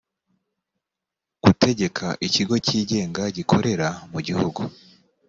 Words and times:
gutegeka 1.43 2.07
ikigo 2.27 2.55
cyigenga 2.65 3.23
gikorera 3.37 3.87
mu 4.11 4.19
gihugu 4.27 4.61